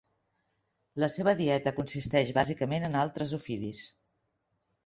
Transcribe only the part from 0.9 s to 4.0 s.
La seva dieta consisteix bàsicament en altres ofidis.